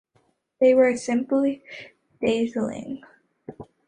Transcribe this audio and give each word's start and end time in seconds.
They 0.59 0.73
were 0.73 0.97
simply 0.97 1.63
dazzling. 2.25 3.03